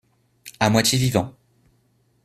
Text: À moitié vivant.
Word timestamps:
À 0.59 0.71
moitié 0.71 0.97
vivant. 0.97 1.35